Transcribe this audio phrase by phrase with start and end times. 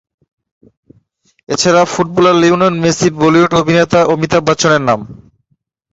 [1.49, 4.99] এছাড়া footballer Lionel Messi Bollywood অভিনেতা অমিতাভ বচ্চনের নাম।